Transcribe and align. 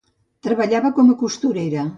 Treballava 0.47 0.93
com 1.01 1.13
a 1.15 1.19
costurera. 1.23 1.89